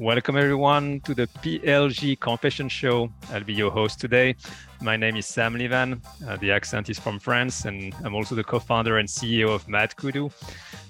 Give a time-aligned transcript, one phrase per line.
[0.00, 3.12] Welcome, everyone, to the PLG Confession Show.
[3.32, 4.36] I'll be your host today.
[4.80, 6.00] My name is Sam Levan.
[6.24, 9.66] Uh, the accent is from France, and I'm also the co founder and CEO of
[9.66, 10.30] MadKudu.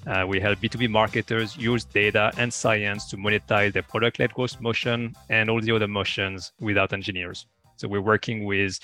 [0.07, 4.61] Uh, we help B2B marketers use data and science to monetize their product led growth
[4.61, 7.47] motion and all the other motions without engineers.
[7.77, 8.79] So we're working with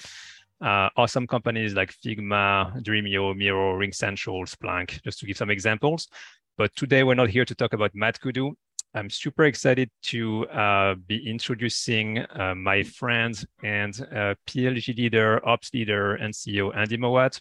[0.63, 6.09] uh, awesome companies like Figma, Dremio, Miro, RingCentral, Splunk, just to give some examples.
[6.57, 8.54] But today we're not here to talk about MadKudu.
[8.96, 13.34] I'm super excited to uh, be introducing uh, my friend
[13.64, 17.40] and uh, PLG leader, ops leader, and CEO Andy Mowat.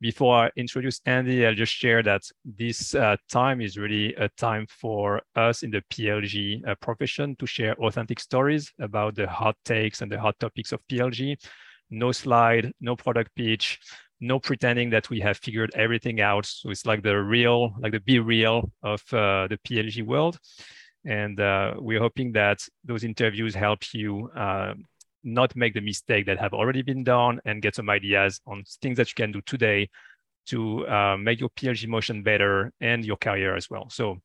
[0.00, 4.64] Before I introduce Andy, I'll just share that this uh, time is really a time
[4.68, 10.02] for us in the PLG uh, profession to share authentic stories about the hot takes
[10.02, 11.36] and the hot topics of PLG.
[11.90, 13.80] No slide, no product pitch,
[14.20, 16.46] no pretending that we have figured everything out.
[16.46, 20.38] So it's like the real, like the be real of uh, the PLG world.
[21.04, 24.74] And uh, we're hoping that those interviews help you uh,
[25.22, 28.96] not make the mistake that have already been done and get some ideas on things
[28.96, 29.88] that you can do today
[30.46, 33.88] to uh, make your PLG motion better and your career as well.
[33.90, 34.18] So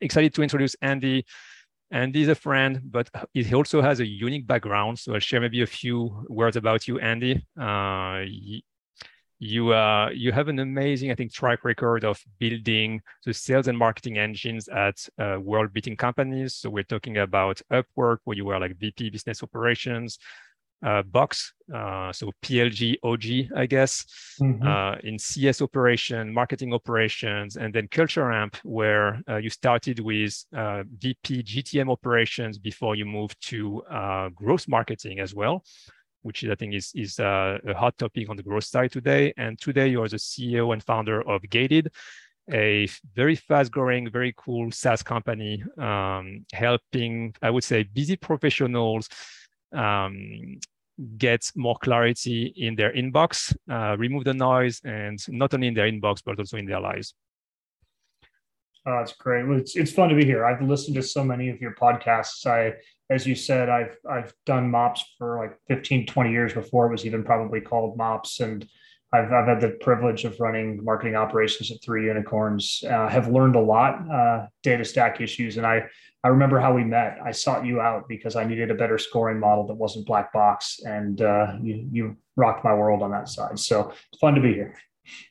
[0.00, 1.24] excited to introduce Andy.
[1.90, 4.98] Andy is a friend, but he also has a unique background.
[4.98, 7.46] So I'll share maybe a few words about you, Andy.
[7.58, 8.24] Uh,
[9.42, 13.76] you uh, you have an amazing, I think, track record of building the sales and
[13.76, 16.54] marketing engines at uh, world-beating companies.
[16.54, 20.20] So we're talking about Upwork, where you were like VP Business Operations,
[20.86, 24.06] uh, Box, uh, so PLG OG, I guess,
[24.40, 24.64] mm-hmm.
[24.64, 30.44] uh, in CS operation, marketing operations, and then Culture Amp, where uh, you started with
[30.56, 35.64] uh, VP GTM operations before you moved to uh, growth marketing as well
[36.22, 39.32] which is, I think is, is uh, a hot topic on the growth side today.
[39.36, 41.90] And today you are the CEO and founder of Gated,
[42.50, 49.08] a very fast growing, very cool SaaS company, um, helping, I would say, busy professionals
[49.72, 50.58] um,
[51.16, 55.90] get more clarity in their inbox, uh, remove the noise, and not only in their
[55.90, 57.14] inbox, but also in their lives.
[58.84, 59.44] Oh, that's great.
[59.58, 60.44] It's, it's fun to be here.
[60.44, 62.46] I've listened to so many of your podcasts.
[62.46, 62.74] I
[63.10, 67.06] as you said, I've I've done mops for like 15, 20 years before it was
[67.06, 68.40] even probably called mops.
[68.40, 68.66] And
[69.12, 72.82] I've, I've had the privilege of running marketing operations at three unicorns.
[72.88, 75.58] Uh, have learned a lot, uh, data stack issues.
[75.58, 75.84] And I,
[76.24, 77.18] I remember how we met.
[77.22, 80.80] I sought you out because I needed a better scoring model that wasn't black box.
[80.84, 83.58] And uh, you, you rocked my world on that side.
[83.58, 84.78] So it's fun to be here.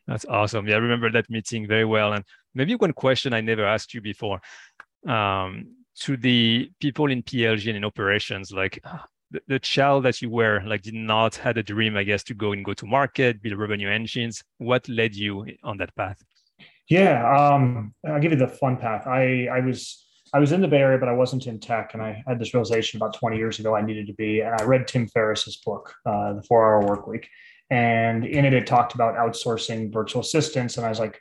[0.08, 0.68] That's awesome.
[0.68, 2.14] Yeah, I remember that meeting very well.
[2.14, 2.24] And
[2.54, 4.42] maybe one question I never asked you before.
[5.08, 8.84] Um, to the people in PLG and in operations, like
[9.32, 12.34] the, the, child that you were, like did not had a dream, I guess, to
[12.34, 14.44] go and go to market, build revenue engines.
[14.58, 16.22] What led you on that path?
[16.90, 19.08] Yeah, um, I'll give you the fun path.
[19.08, 22.02] I I was I was in the Bay Area, but I wasn't in tech, and
[22.02, 24.42] I had this realization about 20 years ago I needed to be.
[24.42, 27.28] And I read Tim Ferriss's book, uh, The Four Hour Work Week,
[27.72, 31.20] and in it it talked about outsourcing virtual assistants, and I was like,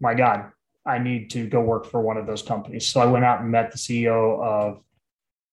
[0.00, 0.50] my God,
[0.84, 2.88] I need to go work for one of those companies.
[2.88, 4.82] So I went out and met the CEO of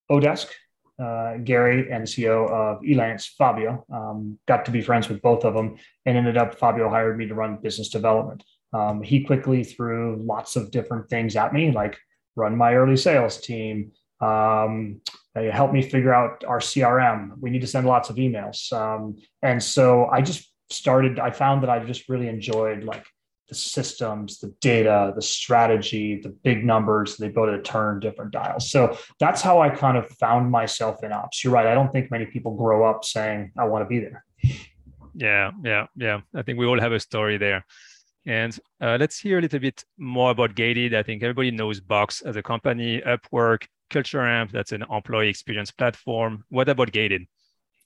[0.10, 0.48] Odesk,
[0.98, 3.86] uh, Gary, and CEO of Elance, Fabio.
[3.94, 7.28] Um, got to be friends with both of them and ended up, Fabio hired me
[7.28, 8.44] to run business development.
[8.72, 11.98] Um, he quickly threw lots of different things at me, like
[12.36, 15.02] run my early sales team, um,
[15.36, 17.32] help me figure out our CRM.
[17.40, 18.72] We need to send lots of emails.
[18.74, 23.06] Um, and so I just started, I found that I just really enjoyed like
[23.48, 28.70] the systems, the data, the strategy, the big numbers, the ability to turn different dials.
[28.70, 31.44] So that's how I kind of found myself in ops.
[31.44, 31.66] You're right.
[31.66, 34.24] I don't think many people grow up saying, I want to be there.
[35.16, 36.22] Yeah, yeah, yeah.
[36.36, 37.66] I think we all have a story there.
[38.26, 40.94] And uh, let's hear a little bit more about Gated.
[40.94, 45.72] I think everybody knows Box as a company, Upwork, Culture Amp, that's an employee experience
[45.72, 46.46] platform.
[46.50, 47.28] What about Gated?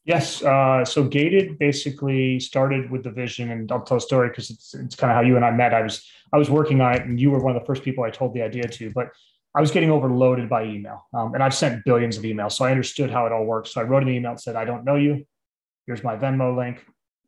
[0.06, 0.44] Yes.
[0.44, 4.74] Uh, so Gated basically started with the vision, and I'll tell a story because it's
[4.74, 5.74] it's kind of how you and I met.
[5.74, 8.04] I was I was working on it, and you were one of the first people
[8.04, 8.92] I told the idea to.
[8.92, 9.10] But
[9.56, 12.72] I was getting overloaded by email, um, and I've sent billions of emails, so I
[12.72, 13.74] understood how it all works.
[13.74, 15.26] So I wrote an email and said, "I don't know you.
[15.88, 16.84] Here's my Venmo link.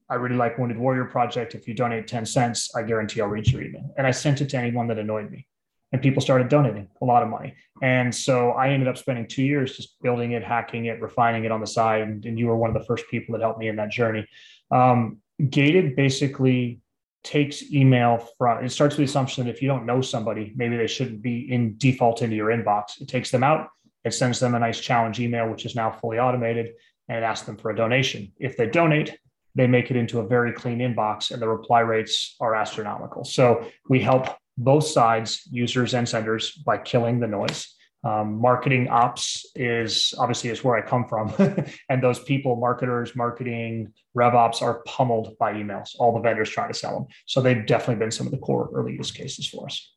[0.09, 1.55] I really like Wounded Warrior Project.
[1.55, 4.49] If you donate ten cents, I guarantee I'll reach your email." And I sent it
[4.49, 5.47] to anyone that annoyed me
[5.95, 7.55] and people started donating a lot of money.
[7.81, 11.53] And so I ended up spending two years just building it, hacking it, refining it
[11.53, 12.01] on the side.
[12.01, 14.27] And, and you were one of the first people that helped me in that journey.
[14.71, 15.19] Um,
[15.49, 16.81] Gated basically
[17.23, 20.75] takes email from it starts with the assumption that if you don't know somebody, maybe
[20.75, 22.99] they shouldn't be in default into your inbox.
[22.99, 23.69] It takes them out,
[24.03, 26.73] it sends them a nice challenge email, which is now fully automated,
[27.07, 28.33] and it asks them for a donation.
[28.37, 29.17] If they donate,
[29.55, 33.23] they make it into a very clean inbox and the reply rates are astronomical.
[33.23, 34.27] So we help
[34.57, 37.73] both sides, users and senders, by killing the noise.
[38.03, 41.33] Um, marketing ops is obviously is where I come from,
[41.89, 45.95] and those people, marketers, marketing, rev ops, are pummeled by emails.
[45.97, 48.69] All the vendors trying to sell them, so they've definitely been some of the core
[48.73, 49.91] early use cases for us.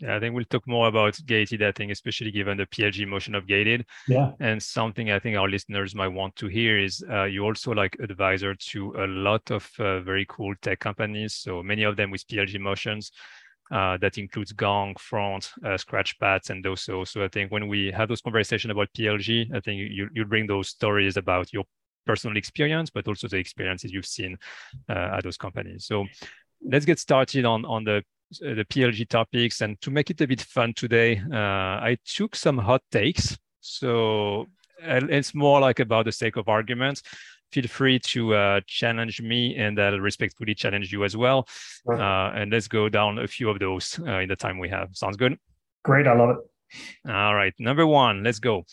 [0.00, 3.34] Yeah, I think we'll talk more about gated, I think, especially given the PLG motion
[3.34, 3.84] of gated.
[4.06, 4.30] Yeah.
[4.38, 7.96] And something I think our listeners might want to hear is uh, you also like
[8.00, 11.34] advisor to a lot of uh, very cool tech companies.
[11.34, 13.10] So many of them with PLG motions.
[13.70, 16.82] Uh, that includes Gong, Front, uh, Scratchpads, and those.
[16.82, 20.46] So, I think when we have those conversations about PLG, I think you you bring
[20.46, 21.64] those stories about your
[22.06, 24.38] personal experience, but also the experiences you've seen
[24.88, 25.84] uh, at those companies.
[25.84, 26.06] So,
[26.64, 28.02] let's get started on on the
[28.40, 29.60] the PLG topics.
[29.60, 33.36] And to make it a bit fun today, uh, I took some hot takes.
[33.60, 34.46] So
[34.80, 37.02] it's more like about the sake of argument.
[37.52, 41.46] Feel free to uh, challenge me, and I'll respectfully challenge you as well.
[41.84, 42.00] Sure.
[42.00, 44.90] Uh, and let's go down a few of those uh, in the time we have.
[44.92, 45.38] Sounds good?
[45.84, 46.06] Great.
[46.06, 47.10] I love it.
[47.10, 47.54] All right.
[47.58, 48.64] Number one, let's go.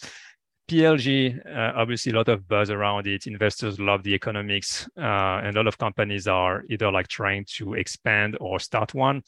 [0.68, 3.28] PLG, uh, obviously a lot of buzz around it.
[3.28, 7.76] Investors love the economics, uh, and a lot of companies are either like trying to
[7.76, 9.22] expand or start one.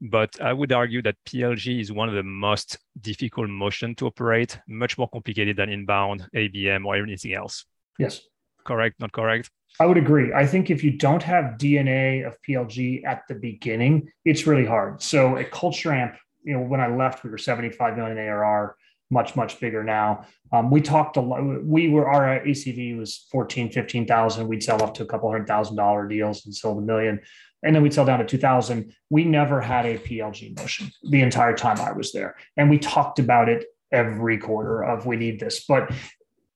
[0.00, 4.58] But I would argue that PLG is one of the most difficult motion to operate,
[4.66, 7.66] much more complicated than inbound, ABM, or anything else.
[7.98, 8.22] Yes.
[8.64, 9.50] Correct, not correct?
[9.80, 10.32] I would agree.
[10.32, 15.02] I think if you don't have DNA of PLG at the beginning, it's really hard.
[15.02, 18.76] So at Culture Amp, you know, when I left, we were 75 million ARR
[19.10, 23.70] much much bigger now um, we talked a lot we were our acv was 14
[23.70, 27.20] 15000 we'd sell up to a couple hundred thousand dollar deals and sold a million
[27.62, 31.54] and then we'd sell down to 2000 we never had a plg motion the entire
[31.54, 35.64] time i was there and we talked about it every quarter of we need this
[35.66, 35.92] but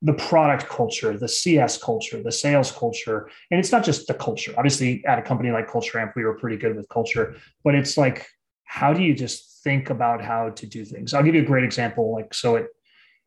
[0.00, 4.54] the product culture, the CS culture, the sales culture, and it's not just the culture.
[4.56, 7.96] Obviously, at a company like Culture Amp, we were pretty good with culture, but it's
[7.96, 8.28] like,
[8.64, 11.12] how do you just think about how to do things.
[11.12, 12.12] I'll give you a great example.
[12.12, 12.66] Like so, at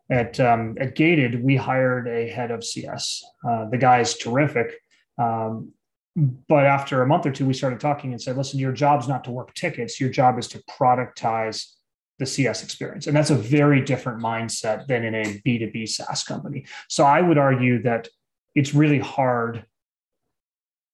[0.09, 3.23] at um, at Gated, we hired a head of CS.
[3.47, 4.73] Uh, the guy is terrific.
[5.17, 5.71] Um,
[6.49, 9.23] but after a month or two, we started talking and said, "Listen, your job's not
[9.25, 9.99] to work tickets.
[9.99, 11.67] Your job is to productize
[12.21, 15.85] the CS experience, and that's a very different mindset than in a B two B
[15.85, 18.07] SaaS company." So I would argue that
[18.55, 19.65] it's really hard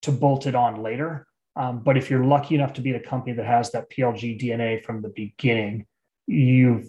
[0.03, 1.27] to bolt it on later
[1.57, 4.83] um, but if you're lucky enough to be a company that has that PLG DNA
[4.83, 5.87] from the beginning,
[6.27, 6.87] you've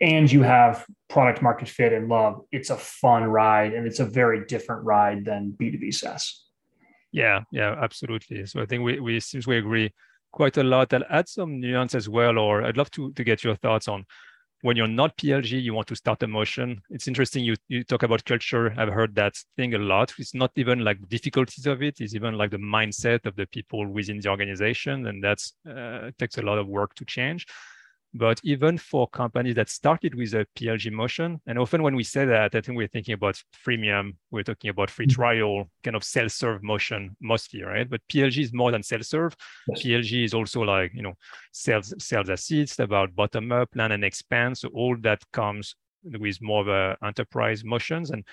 [0.00, 4.04] and you have product market fit and love, it's a fun ride and it's a
[4.04, 6.46] very different ride than B2B SaaS.
[7.12, 8.44] Yeah, yeah, absolutely.
[8.46, 9.92] So I think we we seems we agree
[10.38, 10.94] quite a lot.
[10.94, 14.04] I'll add some nuance as well, or I'd love to to get your thoughts on
[14.62, 16.80] when you're not PLG, you want to start a motion.
[16.90, 17.44] It's interesting.
[17.44, 18.74] You, you talk about culture.
[18.76, 20.12] I've heard that thing a lot.
[20.18, 22.00] It's not even like difficulties of it.
[22.00, 25.06] It's even like the mindset of the people within the organization.
[25.06, 27.46] And that's uh, takes a lot of work to change.
[28.14, 32.24] But even for companies that started with a PLG motion, and often when we say
[32.24, 35.14] that, I think we're thinking about freemium, we're talking about free mm-hmm.
[35.14, 37.88] trial, kind of self-serve motion mostly, right?
[37.88, 39.36] But PLG is more than self-serve.
[39.68, 39.82] Yes.
[39.82, 41.14] PLG is also like, you know,
[41.52, 44.56] sales sales assist, about bottom up, land and expand.
[44.56, 48.10] So all that comes with more of a enterprise motions.
[48.10, 48.24] And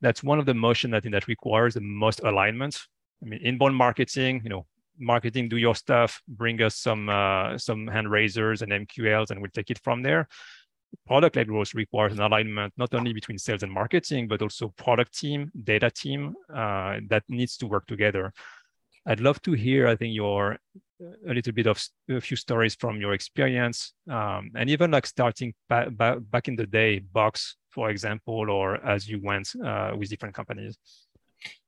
[0.00, 2.80] that's one of the motion I think that requires the most alignment.
[3.22, 4.66] I mean, inbound marketing, you know,
[4.98, 9.50] marketing, do your stuff, bring us some uh, some hand raisers and MQLs, and we'll
[9.50, 10.28] take it from there.
[11.06, 15.50] Product-led growth requires an alignment not only between sales and marketing, but also product team,
[15.64, 18.32] data team uh, that needs to work together.
[19.06, 20.58] I'd love to hear, I think, your
[21.28, 25.52] a little bit of a few stories from your experience, um, and even like starting
[25.68, 30.08] ba- ba- back in the day, Box, for example, or as you went uh, with
[30.08, 30.78] different companies.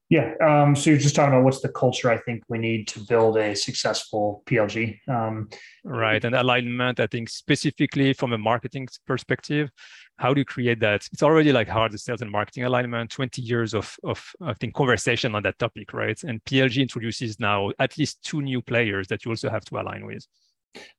[0.08, 0.34] Yeah.
[0.40, 3.36] Um, so you're just talking about what's the culture I think we need to build
[3.38, 5.00] a successful PLG.
[5.08, 5.48] Um,
[5.84, 6.24] right.
[6.24, 9.70] And alignment, I think specifically from a marketing perspective,
[10.18, 11.08] how do you create that?
[11.12, 14.74] It's already like hard the sales and marketing alignment, 20 years of, of I think
[14.74, 16.18] conversation on that topic, right?
[16.22, 20.06] And PLG introduces now at least two new players that you also have to align
[20.06, 20.24] with.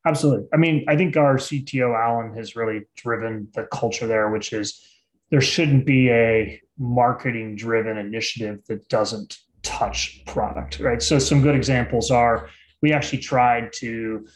[0.06, 0.48] Absolutely.
[0.54, 4.82] I mean, I think our CTO Alan has really driven the culture there, which is
[5.30, 11.02] there shouldn't be a marketing driven initiative that doesn't touch product, right?
[11.02, 12.50] So some good examples are
[12.82, 14.28] we actually tried to,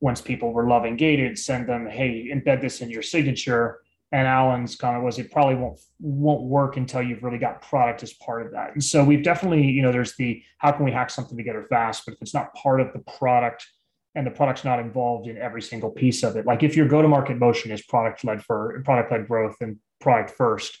[0.00, 3.80] once people were loving gated, send them, hey, embed this in your signature.
[4.12, 8.12] And Alan's comment was it probably won't won't work until you've really got product as
[8.14, 8.72] part of that.
[8.72, 12.04] And so we've definitely, you know, there's the how can we hack something together fast,
[12.04, 13.64] but if it's not part of the product
[14.16, 17.38] and the product's not involved in every single piece of it, like if your go-to-market
[17.38, 20.76] motion is product led for product led growth and product first,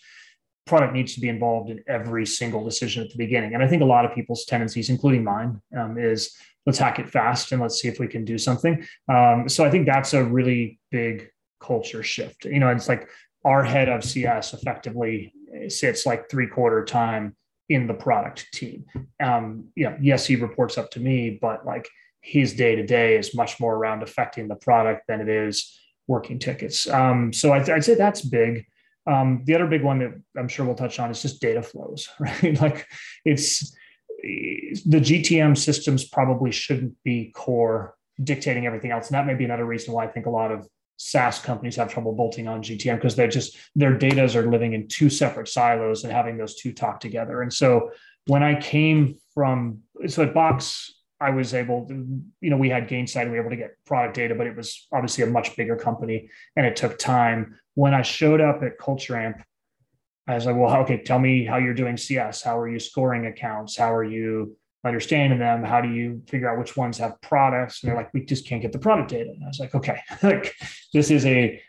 [0.66, 3.54] product needs to be involved in every single decision at the beginning.
[3.54, 6.36] And I think a lot of people's tendencies, including mine, um, is
[6.66, 8.86] let's hack it fast and let's see if we can do something.
[9.08, 12.44] Um, so I think that's a really big culture shift.
[12.44, 13.08] You know, it's like
[13.44, 15.32] our head of CS effectively
[15.68, 17.36] sits like three quarter time
[17.68, 18.84] in the product team.
[19.22, 21.88] Um, you know, yes, he reports up to me, but like
[22.20, 26.38] his day to day is much more around affecting the product than it is working
[26.38, 26.88] tickets.
[26.88, 28.66] Um, so I'd, I'd, say that's big.
[29.10, 32.08] Um, the other big one that I'm sure we'll touch on is just data flows,
[32.20, 32.60] right?
[32.60, 32.86] like
[33.24, 33.74] it's
[34.22, 39.08] the GTM systems probably shouldn't be core dictating everything else.
[39.08, 41.90] And that may be another reason why I think a lot of SaaS companies have
[41.90, 46.04] trouble bolting on GTM because they're just their datas are living in two separate silos
[46.04, 47.40] and having those two talk together.
[47.40, 47.90] And so
[48.26, 52.88] when I came from so at Box, I was able to, you know, we had
[52.88, 55.54] Gainsight and we were able to get product data, but it was obviously a much
[55.56, 57.58] bigger company and it took time.
[57.74, 59.42] When I showed up at Culture Amp,
[60.26, 62.42] I was like, well, okay, tell me how you're doing CS.
[62.42, 63.76] How are you scoring accounts?
[63.76, 67.90] How are you understanding them how do you figure out which ones have products and
[67.90, 70.54] they're like we just can't get the product data and i was like okay like
[70.94, 71.60] this is a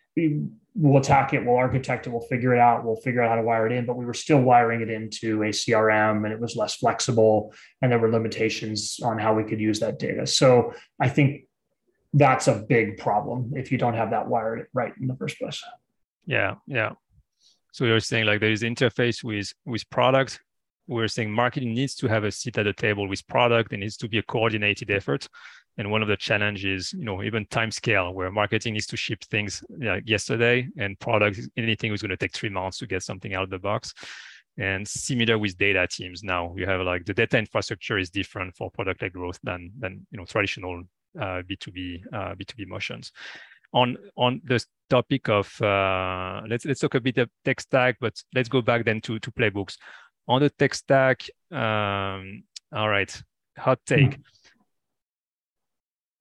[0.73, 3.41] we'll attack it we'll architect it we'll figure it out we'll figure out how to
[3.41, 6.55] wire it in but we were still wiring it into a crm and it was
[6.55, 11.09] less flexible and there were limitations on how we could use that data so i
[11.09, 11.43] think
[12.13, 15.61] that's a big problem if you don't have that wired right in the first place
[16.25, 16.91] yeah yeah
[17.73, 20.39] so you're saying like there is interface with with product
[20.87, 23.71] we're saying marketing needs to have a seat at the table with product.
[23.71, 25.27] It needs to be a coordinated effort.
[25.77, 29.23] And one of the challenges, you know, even time scale, where marketing needs to ship
[29.23, 33.33] things like yesterday, and product anything is going to take three months to get something
[33.33, 33.93] out of the box.
[34.57, 38.69] And similar with data teams now, you have like the data infrastructure is different for
[38.69, 40.83] product-led growth than than you know traditional
[41.19, 43.11] uh, B2B uh, B2B motions.
[43.73, 48.21] On on the topic of uh, let's let's talk a bit of tech stack, but
[48.35, 49.77] let's go back then to to playbooks
[50.27, 53.21] on the tech stack, um, all right,
[53.57, 54.11] hot take.
[54.11, 54.23] Mm.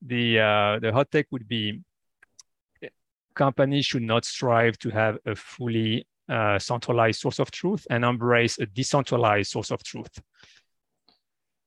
[0.02, 1.80] The uh, the hot take would be
[3.34, 8.58] companies should not strive to have a fully uh, centralized source of truth and embrace
[8.58, 10.20] a decentralized source of truth.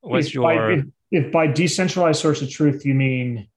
[0.02, 3.48] What's if your by, if, if by decentralized source of truth you mean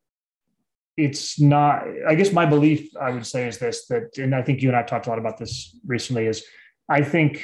[0.97, 4.63] it's not i guess my belief i would say is this that and i think
[4.63, 6.45] you and i talked a lot about this recently is
[6.89, 7.43] i think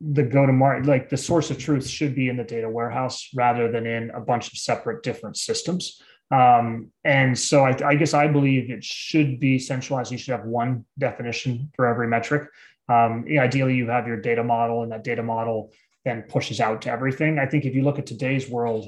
[0.00, 3.28] the go to market, like the source of truth should be in the data warehouse
[3.34, 6.00] rather than in a bunch of separate different systems.
[6.30, 10.12] Um, and so I, I, guess I believe it should be centralized.
[10.12, 12.48] You should have one definition for every metric.
[12.88, 15.72] Um, ideally, you have your data model, and that data model
[16.04, 17.38] then pushes out to everything.
[17.38, 18.86] I think if you look at today's world,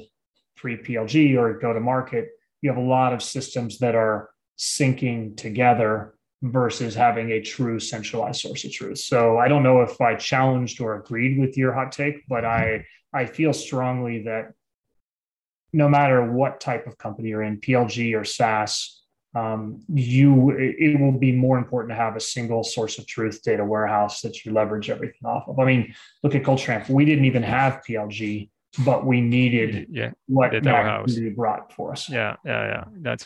[0.55, 2.29] pre PLG or go to market,
[2.61, 8.41] you have a lot of systems that are syncing together versus having a true centralized
[8.41, 8.99] source of truth.
[8.99, 12.85] So I don't know if I challenged or agreed with your hot take, but I
[13.13, 14.53] I feel strongly that
[15.73, 19.01] no matter what type of company you're in, PLG or SaaS,
[19.35, 23.65] um, you it will be more important to have a single source of truth data
[23.65, 25.57] warehouse that you leverage everything off of.
[25.59, 26.87] I mean, look at Culture Amp.
[26.87, 28.49] We didn't even have PLG,
[28.85, 32.07] but we needed yeah, what Mac brought for us.
[32.09, 32.83] Yeah, yeah, yeah.
[33.01, 33.25] That's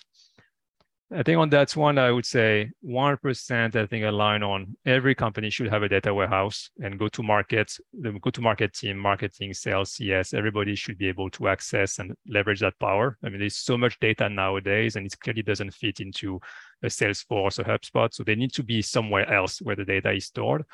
[1.09, 5.49] I think on that one, I would say 100%, I think align on every company
[5.49, 9.53] should have a data warehouse and go to market, the go to market team, marketing,
[9.53, 13.17] sales, CS, everybody should be able to access and leverage that power.
[13.23, 16.41] I mean, there's so much data nowadays and it clearly doesn't fit into
[16.83, 18.13] a Salesforce or HubSpot.
[18.13, 20.65] So they need to be somewhere else where the data is stored.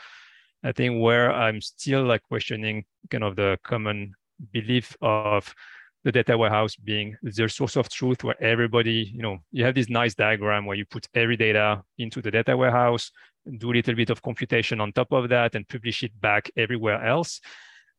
[0.63, 4.15] I think where I'm still like questioning kind of the common
[4.51, 5.53] belief of
[6.03, 9.89] the data warehouse being the source of truth where everybody, you know, you have this
[9.89, 13.11] nice diagram where you put every data into the data warehouse,
[13.57, 17.05] do a little bit of computation on top of that and publish it back everywhere
[17.05, 17.39] else.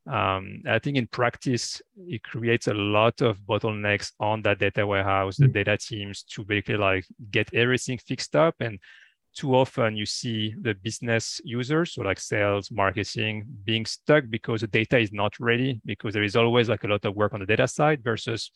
[0.07, 5.39] Um, I think in practice, it creates a lot of bottlenecks on that data warehouse,
[5.39, 5.55] the mm.
[5.55, 8.79] data teams to basically like get everything fixed up and
[9.35, 14.67] too often you see the business users, so like sales, marketing, being stuck because the
[14.67, 17.47] data is not ready, because there is always like a lot of work on the
[17.47, 18.51] data side versus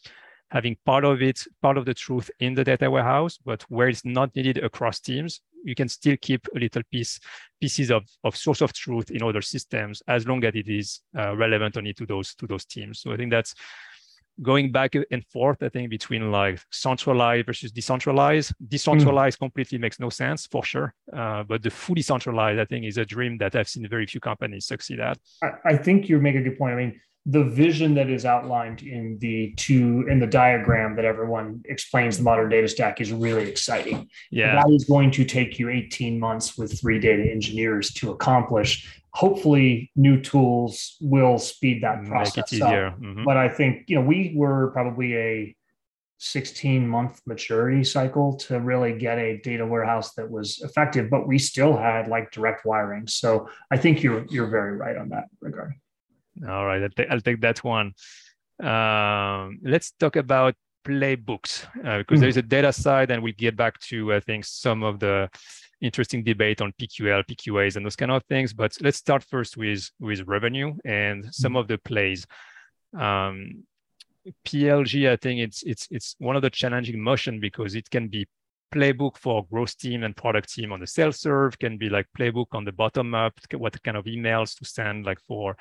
[0.50, 4.04] having part of it, part of the truth in the data warehouse, but where it's
[4.04, 7.20] not needed across teams, you can still keep a little piece,
[7.60, 11.36] pieces of, of source of truth in other systems as long as it is uh,
[11.36, 13.00] relevant only to those to those teams.
[13.00, 13.54] So I think that's
[14.42, 18.54] going back and forth, I think, between like centralized versus decentralized.
[18.68, 19.40] Decentralized mm.
[19.40, 20.94] completely makes no sense for sure.
[21.12, 24.20] Uh, but the fully centralized, I think, is a dream that I've seen very few
[24.20, 25.18] companies succeed at.
[25.42, 26.74] I, I think you make a good point.
[26.74, 31.62] I mean, the vision that is outlined in the two in the diagram that everyone
[31.66, 34.08] explains the modern data stack is really exciting.
[34.30, 34.54] Yeah.
[34.54, 39.90] That is going to take you 18 months with three data engineers to accomplish hopefully
[39.96, 42.70] new tools will speed that process up.
[42.70, 43.24] Mm-hmm.
[43.24, 45.56] But I think you know we were probably a
[46.18, 51.38] 16 month maturity cycle to really get a data warehouse that was effective, but we
[51.38, 53.06] still had like direct wiring.
[53.06, 55.74] So I think you're you're very right on that regard.
[56.46, 57.92] All right, I'll, take, I'll take that one.
[58.62, 60.54] Um, let's talk about
[60.84, 62.22] playbooks uh, because mm.
[62.22, 65.30] there's a data side, and we'll get back to I think some of the
[65.80, 68.52] interesting debate on PQL, PQAs, and those kind of things.
[68.52, 71.60] But let's start first with with revenue and some mm.
[71.60, 72.26] of the plays.
[72.96, 73.64] Um,
[74.46, 78.26] PLG, I think it's it's it's one of the challenging motion because it can be
[78.74, 82.46] playbook for growth team and product team on the sales serve, can be like playbook
[82.52, 85.56] on the bottom up, what kind of emails to send like for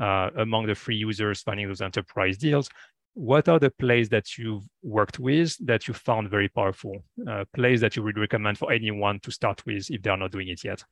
[0.00, 2.68] uh, among the free users finding those enterprise deals.
[3.14, 7.04] What are the plays that you've worked with that you found very powerful?
[7.28, 10.30] Uh, plays that you would recommend for anyone to start with if they are not
[10.30, 10.82] doing it yet?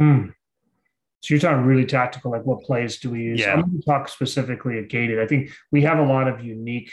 [0.00, 0.32] Mm.
[1.20, 3.40] So you're talking really tactical, like what plays do we use?
[3.40, 3.52] Yeah.
[3.52, 5.20] I'm going to talk specifically at Gated.
[5.20, 6.90] I think we have a lot of unique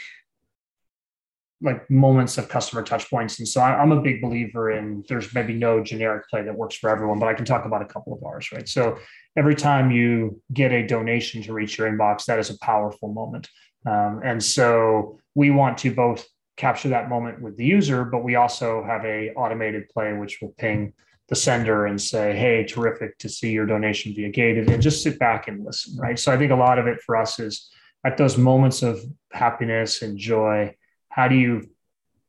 [1.62, 3.38] like moments of customer touch points.
[3.38, 6.88] And so I'm a big believer in there's maybe no generic play that works for
[6.88, 8.68] everyone, but I can talk about a couple of ours, right?
[8.68, 8.98] So
[9.36, 13.48] every time you get a donation to reach your inbox, that is a powerful moment.
[13.86, 18.34] Um, and so we want to both capture that moment with the user, but we
[18.34, 20.92] also have a automated play which will ping
[21.28, 25.18] the sender and say, hey, terrific to see your donation via gated and just sit
[25.18, 26.18] back and listen, right?
[26.18, 27.70] So I think a lot of it for us is
[28.04, 29.00] at those moments of
[29.32, 30.74] happiness and joy,
[31.08, 31.70] how do you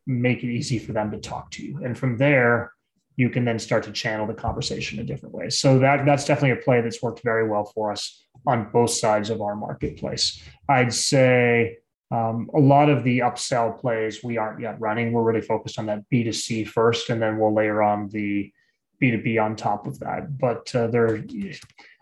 [0.05, 1.83] make it easy for them to talk to you?
[1.83, 2.73] And from there,
[3.15, 5.59] you can then start to channel the conversation in different ways.
[5.59, 9.29] So that that's definitely a play that's worked very well for us on both sides
[9.29, 10.41] of our marketplace.
[10.67, 11.77] I'd say
[12.11, 15.11] um, a lot of the upsell plays we aren't yet running.
[15.11, 18.51] We're really focused on that B2C first, and then we'll layer on the
[19.01, 20.37] B2B on top of that.
[20.37, 21.23] But uh, there,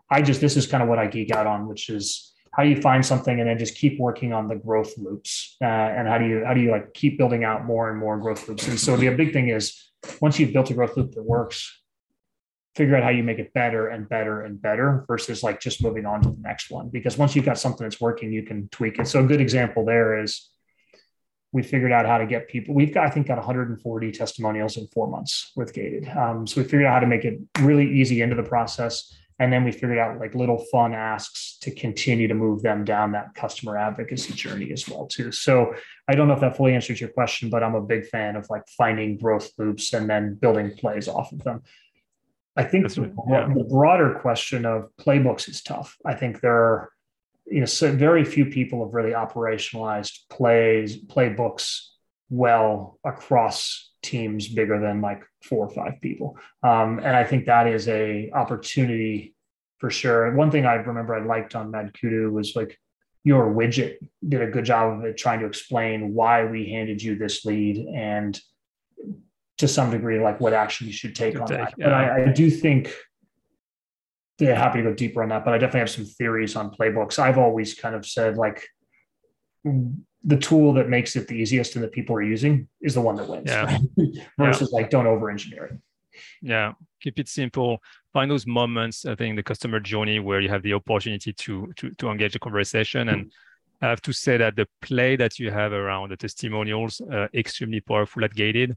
[0.10, 2.70] I just, this is kind of what I geek out on, which is how do
[2.70, 5.56] you find something and then just keep working on the growth loops?
[5.62, 8.18] Uh, and how do you, how do you like keep building out more and more
[8.18, 8.68] growth loops?
[8.68, 9.89] And so the big thing is
[10.22, 11.82] once you've built a growth loop that works,
[12.76, 16.06] figure out how you make it better and better and better versus like just moving
[16.06, 16.90] on to the next one.
[16.90, 19.08] Because once you've got something that's working, you can tweak it.
[19.08, 20.50] So a good example there is
[21.52, 22.76] we figured out how to get people.
[22.76, 26.08] We've got, I think, got 140 testimonials in four months with Gated.
[26.10, 29.16] Um, so we figured out how to make it really easy into the process.
[29.40, 33.14] And then we figured out like little fun asks to continue to move them down
[33.14, 35.32] that customer advocacy journey as well too.
[35.32, 35.74] So
[36.08, 38.50] I don't know if that fully answers your question, but I'm a big fan of
[38.50, 41.64] like finding growth loops and then building plays off of them.
[42.58, 43.48] I think the, yeah.
[43.48, 45.96] the broader question of playbooks is tough.
[46.06, 46.90] I think there are
[47.50, 51.88] you know, so very few people have really operationalized plays, playbooks
[52.30, 56.38] well across teams bigger than like four or five people.
[56.64, 59.36] Um, and I think that is a opportunity
[59.78, 60.28] for sure.
[60.28, 62.78] And one thing I remember I liked on MadKudu was like
[63.24, 67.18] your widget did a good job of it trying to explain why we handed you
[67.18, 68.40] this lead and
[69.58, 71.74] to some degree like what action you should take on take, that.
[71.78, 71.86] Yeah.
[71.86, 72.94] But I, I do think
[74.40, 77.20] yeah, happy to go deeper on that, but I definitely have some theories on playbooks.
[77.20, 78.66] I've always kind of said like
[80.24, 83.16] the tool that makes it the easiest and that people are using is the one
[83.16, 83.48] that wins.
[83.48, 83.78] Yeah.
[84.38, 84.80] Versus yeah.
[84.80, 85.78] like don't over engineer it.
[86.42, 86.74] Yeah.
[87.02, 87.82] Keep it simple.
[88.12, 91.92] Find those moments, I think the customer journey where you have the opportunity to to
[91.92, 93.10] to engage a conversation.
[93.10, 93.32] And
[93.82, 97.80] I have to say that the play that you have around the testimonials uh, extremely
[97.80, 98.76] powerful at Gated.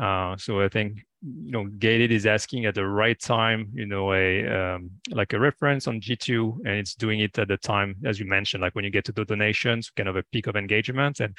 [0.00, 4.12] Uh, so I think you know gated is asking at the right time you know
[4.12, 8.20] a um, like a reference on g2 and it's doing it at the time as
[8.20, 11.20] you mentioned like when you get to the donations kind of a peak of engagement.
[11.20, 11.36] And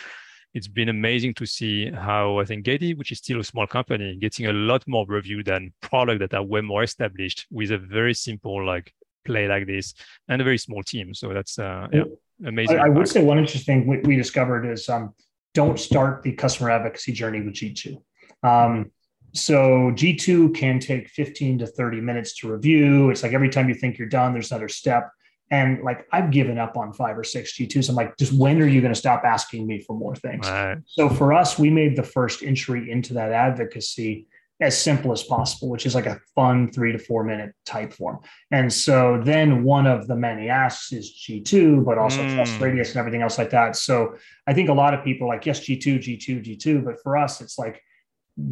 [0.54, 4.15] it's been amazing to see how i think gated which is still a small company
[4.15, 8.13] getting a lot more review than product that are way more established with a very
[8.13, 8.93] simple like
[9.28, 9.93] play like this
[10.30, 11.13] and a very small team.
[11.13, 12.04] So that's uh yeah.
[12.45, 12.80] amazing.
[12.80, 15.13] I, I would say one interesting we, we discovered is um
[15.54, 17.97] don't start the customer advocacy journey with g2
[18.43, 18.91] um,
[19.34, 23.10] so G2 can take 15 to 30 minutes to review.
[23.10, 25.12] It's like every time you think you're done, there's another step.
[25.50, 27.90] And like I've given up on five or six G2s.
[27.90, 30.48] I'm like, just when are you going to stop asking me for more things?
[30.48, 30.78] Right.
[30.86, 34.28] So for us, we made the first entry into that advocacy
[34.60, 38.24] as simple as possible, which is like a fun three to four minute Typeform.
[38.52, 42.36] And so then one of the many asks is G2, but also mm.
[42.36, 43.76] TrustRadius and everything else like that.
[43.76, 44.16] So
[44.48, 46.84] I think a lot of people like, yes, G2, G2, G2.
[46.84, 47.84] But for us, it's like,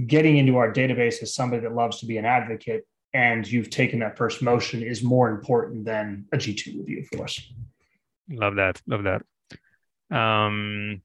[0.07, 3.99] getting into our database as somebody that loves to be an advocate and you've taken
[3.99, 7.39] that first motion is more important than a G2 review for us.
[8.29, 8.81] Love that.
[8.87, 9.21] Love that.
[10.15, 11.01] Um,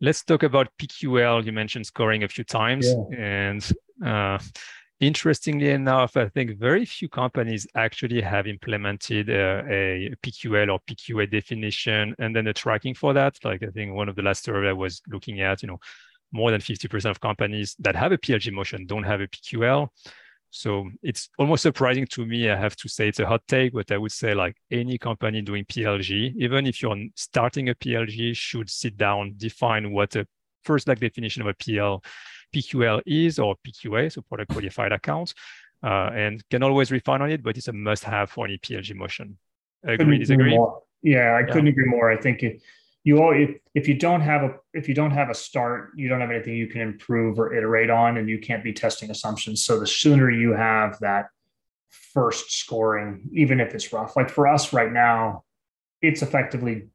[0.00, 1.44] let's talk about PQL.
[1.44, 2.86] You mentioned scoring a few times.
[2.86, 3.16] Yeah.
[3.18, 3.72] And
[4.04, 4.38] uh,
[5.00, 11.30] interestingly enough, I think very few companies actually have implemented a, a, PQL or PQA
[11.30, 13.38] definition and then the tracking for that.
[13.44, 15.78] Like I think one of the last survey I was looking at, you know,
[16.36, 19.88] more than 50% of companies that have a PLG motion don't have a PQL.
[20.50, 22.48] So it's almost surprising to me.
[22.48, 25.42] I have to say it's a hot take, but I would say like any company
[25.42, 30.26] doing PLG, even if you're starting a PLG, should sit down, define what a
[30.64, 32.02] first like definition of a PL
[32.54, 35.34] PQL is or PQA, so product qualified account,
[35.82, 39.36] uh, and can always refine on it, but it's a must-have for any PLG motion.
[39.84, 40.58] Agree, disagree?
[41.02, 42.10] Yeah, I couldn't agree more.
[42.10, 42.62] I think it,
[43.06, 46.08] you all if, if you don't have a if you don't have a start you
[46.08, 49.64] don't have anything you can improve or iterate on and you can't be testing assumptions.
[49.64, 51.26] So the sooner you have that
[51.88, 55.44] first scoring even if it's rough like for us right now
[56.02, 56.88] it's effectively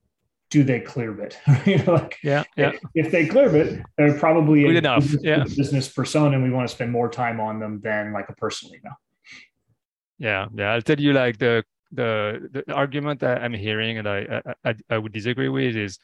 [0.50, 0.82] do they
[1.66, 2.74] you know, like yeah yeah.
[2.94, 5.44] if, they Clearbit they're probably good enough business, yeah.
[5.44, 8.76] business persona and we want to spend more time on them than like a personal
[8.76, 8.96] email
[10.20, 14.42] yeah yeah i'll tell you like the the, the argument that I'm hearing and I,
[14.64, 16.00] I, I would disagree with is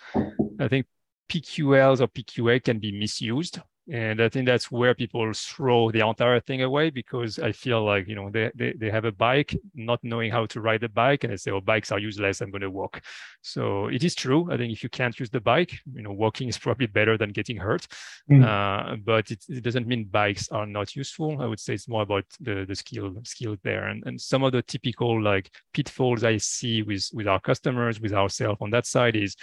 [0.60, 0.86] I think
[1.30, 3.60] PQLs or PQA can be misused
[3.92, 8.08] and i think that's where people throw the entire thing away because i feel like
[8.08, 11.24] you know they, they, they have a bike not knowing how to ride the bike
[11.24, 13.02] and they say oh bikes are useless i'm going to walk.
[13.42, 16.48] So it is true i think if you can't use the bike you know walking
[16.48, 17.88] is probably better than getting hurt.
[18.30, 18.44] Mm.
[18.44, 21.42] uh, but it, it, doesn't mean bikes are not useful.
[21.42, 23.88] I would say it's more about the the skill skill there.
[23.88, 28.14] And, and some of the typical like pitfalls i see with with our customers with
[28.14, 29.36] ourselves on that side is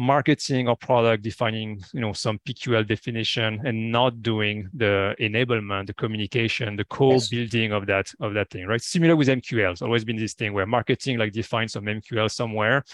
[0.00, 5.94] marketing or product defining you know some pql definition and not doing the enablement the
[5.94, 7.28] communication the core yes.
[7.28, 8.82] building of that of that thing right?
[8.82, 12.84] Similar with mql it's always been this thing where marketing like defines some mql somewhere.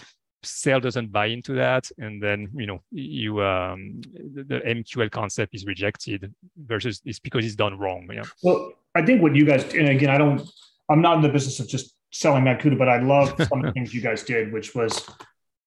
[0.43, 1.89] Sale doesn't buy into that.
[1.97, 4.01] And then you know you um
[4.35, 8.23] the, the mql concept is rejected versus it's because it's done wrong yeah.
[8.43, 10.41] Well i think what you guys and again i don't
[10.89, 13.71] i'm not in the business of just selling MadKudu, but I love some of the
[13.71, 15.05] things you guys did, which was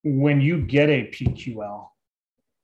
[0.03, 1.89] when you get a PQL,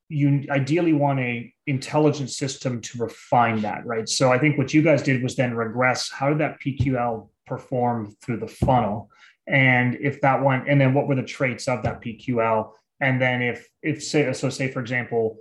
[0.08, 4.08] you ideally want a intelligent system to refine that, right?
[4.08, 6.10] So I think what you guys did was then regress.
[6.10, 9.10] How did that PQL perform through the funnel,
[9.46, 12.70] and if that one, and then what were the traits of that PQL,
[13.00, 15.38] and then if if say so say for example,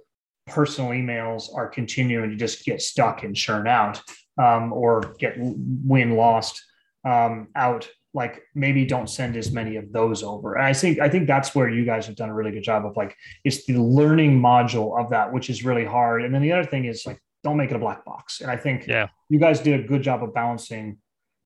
[0.47, 4.01] personal emails are continuing to just get stuck and churn out,
[4.39, 6.63] um, or get win lost
[7.05, 10.55] um, out like maybe don't send as many of those over.
[10.55, 12.85] And I think I think that's where you guys have done a really good job
[12.85, 16.23] of like it's the learning module of that, which is really hard.
[16.23, 18.39] And then the other thing is like don't make it a black box.
[18.41, 20.97] And I think yeah, you guys did a good job of balancing,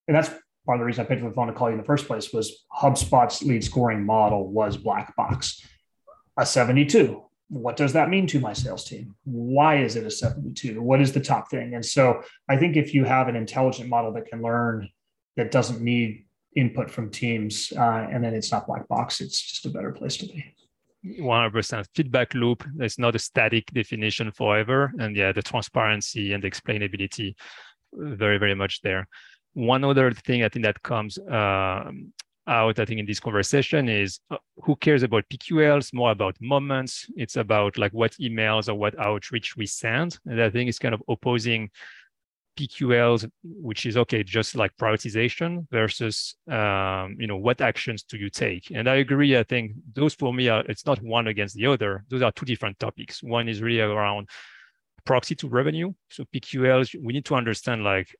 [0.07, 0.29] and that's
[0.65, 2.05] part of the reason I picked up the phone to call you in the first
[2.05, 5.65] place was HubSpot's lead scoring model was black box.
[6.37, 7.23] A 72.
[7.49, 9.15] What does that mean to my sales team?
[9.23, 10.79] Why is it a 72?
[10.79, 11.73] What is the top thing?
[11.73, 14.87] And so I think if you have an intelligent model that can learn
[15.35, 16.25] that doesn't need
[16.55, 19.21] input from teams, uh, and then it's not black box.
[19.21, 20.43] It's just a better place to be.
[21.05, 22.63] 100% feedback loop.
[22.79, 27.35] It's not a static definition forever, and yeah, the transparency and the explainability,
[27.93, 29.07] uh, very very much there.
[29.53, 31.91] One other thing I think that comes uh,
[32.49, 37.05] out, I think, in this conversation is uh, who cares about PQLs, more about moments.
[37.15, 40.17] It's about like what emails or what outreach we send.
[40.25, 41.69] And I think it's kind of opposing
[42.57, 48.29] PQLs, which is okay, just like prioritization versus um, you know what actions do you
[48.29, 48.71] take?
[48.73, 49.37] And I agree.
[49.37, 52.03] I think those for me are it's not one against the other.
[52.09, 53.23] Those are two different topics.
[53.23, 54.29] One is really around
[55.05, 55.93] proxy to revenue.
[56.09, 58.15] So PQLs, we need to understand like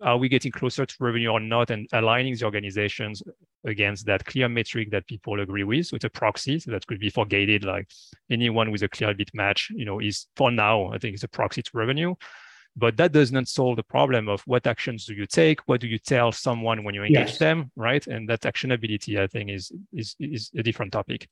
[0.00, 3.22] are we getting closer to revenue or not and aligning the organizations
[3.64, 6.98] against that clear metric that people agree with so it's a proxy so that could
[6.98, 7.88] be for gated like
[8.30, 11.62] anyone with a Clearbit match you know is for now i think it's a proxy
[11.62, 12.14] to revenue
[12.76, 15.86] but that does not solve the problem of what actions do you take what do
[15.86, 17.38] you tell someone when you engage yes.
[17.38, 21.28] them right and that actionability i think is is is a different topic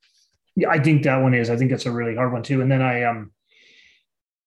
[0.56, 2.70] yeah i think that one is i think that's a really hard one too and
[2.70, 3.30] then i um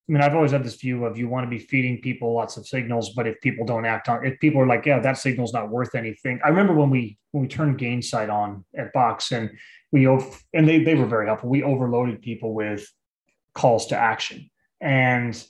[0.08, 2.58] I mean, I've always had this view of you want to be feeding people lots
[2.58, 5.52] of signals, but if people don't act on, if people are like, yeah, that signal's
[5.52, 6.40] not worth anything.
[6.46, 9.50] I remember when we when we turned Gainsight on at Box, and
[9.92, 11.50] we and they they were very helpful.
[11.50, 12.88] We overloaded people with
[13.56, 15.44] calls to action, and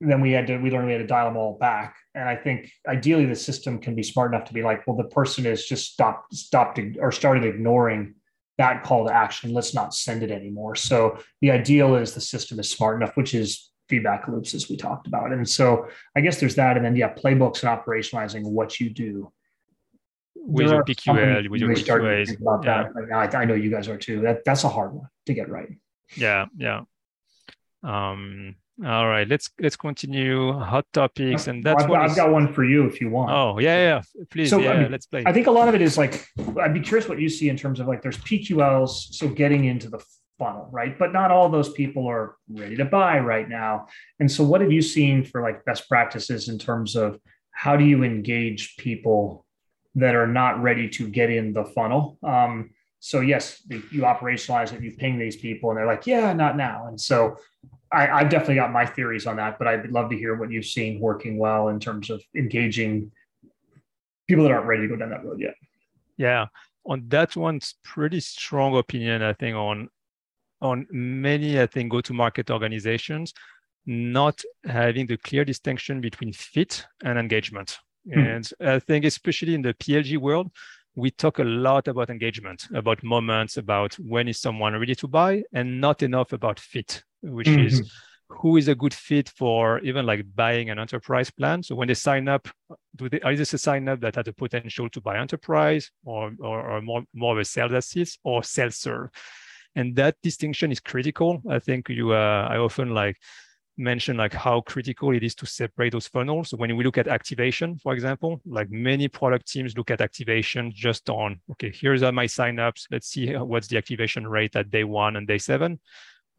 [0.00, 1.96] then we had to we learned we had to dial them all back.
[2.14, 5.04] And i think ideally the system can be smart enough to be like well the
[5.04, 8.14] person is just stopped stopped or started ignoring
[8.58, 9.54] that call to action.
[9.54, 10.74] Let's not send it anymore.
[10.74, 14.76] So the ideal is the system is smart enough which is feedback loops as we
[14.76, 15.32] talked about.
[15.32, 16.76] And so i guess there's that.
[16.76, 19.32] And then yeah playbooks and operationalizing what you do.
[20.40, 22.84] With your pql with your pqas about yeah.
[22.84, 23.34] that right.
[23.34, 24.20] I, I know you guys are too.
[24.20, 25.68] That that's a hard one to get right.
[26.16, 26.82] Yeah yeah.
[27.82, 32.52] Um all right, let's let's continue hot topics, and that's I've, what I've got one
[32.52, 33.32] for you if you want.
[33.32, 35.24] Oh yeah, yeah, please, so, yeah, I mean, let's play.
[35.26, 36.26] I think a lot of it is like
[36.60, 39.88] I'd be curious what you see in terms of like there's PQLs, so getting into
[39.88, 40.02] the
[40.38, 40.96] funnel, right?
[40.98, 43.88] But not all those people are ready to buy right now.
[44.20, 47.18] And so, what have you seen for like best practices in terms of
[47.50, 49.44] how do you engage people
[49.96, 52.18] that are not ready to get in the funnel?
[52.22, 56.56] Um, so yes, you operationalize it, you ping these people, and they're like, "Yeah, not
[56.56, 57.36] now." And so,
[57.92, 60.66] I, have definitely got my theories on that, but I'd love to hear what you've
[60.66, 63.10] seen working well in terms of engaging
[64.28, 65.54] people that aren't ready to go down that road yet.
[66.16, 66.46] Yeah,
[66.84, 69.88] on that one, pretty strong opinion, I think, on
[70.60, 73.32] on many, I think, go-to-market organizations
[73.86, 77.78] not having the clear distinction between fit and engagement.
[78.06, 78.36] Mm.
[78.36, 80.50] And I think, especially in the PLG world,
[80.98, 85.42] we talk a lot about engagement, about moments, about when is someone ready to buy,
[85.52, 87.66] and not enough about fit, which mm-hmm.
[87.66, 87.92] is
[88.30, 91.62] who is a good fit for even like buying an enterprise plan.
[91.62, 92.48] So when they sign up,
[92.96, 96.32] do they is this a sign up that has the potential to buy enterprise or,
[96.40, 99.10] or, or more, more of a sales assist or sales serve?
[99.76, 101.40] And that distinction is critical.
[101.48, 103.16] I think you uh, I often like
[103.78, 106.50] mention like how critical it is to separate those funnels.
[106.50, 110.72] So when we look at activation, for example, like many product teams look at activation
[110.74, 112.86] just on, okay, here's my signups.
[112.90, 115.78] Let's see what's the activation rate at day one and day seven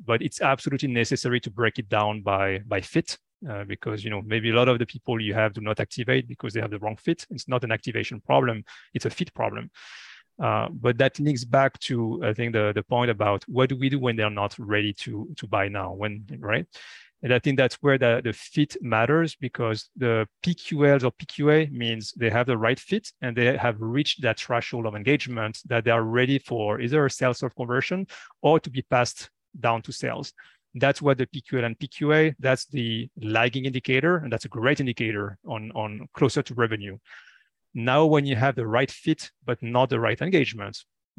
[0.06, 3.18] but it's absolutely necessary to break it down by by fit
[3.50, 6.28] uh, because you know maybe a lot of the people you have do not activate
[6.28, 7.26] because they have the wrong fit.
[7.30, 9.70] It's not an activation problem; it's a fit problem.
[10.42, 13.90] Uh, but that links back to I think the the point about what do we
[13.90, 16.66] do when they're not ready to to buy now when right.
[17.22, 22.14] And I think that's where the, the fit matters because the PQLs or PQA means
[22.14, 25.92] they have the right fit and they have reached that threshold of engagement that they
[25.92, 28.08] are ready for either a sales or conversion
[28.42, 29.30] or to be passed
[29.60, 30.34] down to sales.
[30.76, 35.38] That's what the PQL and PQA, that's the lagging indicator, and that's a great indicator
[35.46, 36.98] on, on closer to revenue.
[37.74, 40.78] Now, when you have the right fit, but not the right engagement,